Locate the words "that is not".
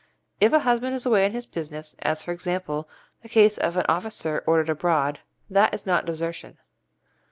5.47-6.07